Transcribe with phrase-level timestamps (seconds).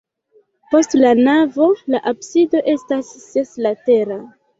[0.69, 4.19] Post la navo la absido estas seslatera.